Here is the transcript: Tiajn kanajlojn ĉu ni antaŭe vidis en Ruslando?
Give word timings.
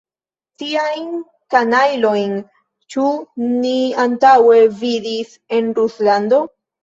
Tiajn 0.61 1.09
kanajlojn 1.55 2.31
ĉu 2.95 3.05
ni 3.49 3.75
antaŭe 4.05 4.57
vidis 4.81 5.37
en 5.59 5.69
Ruslando? 5.81 6.41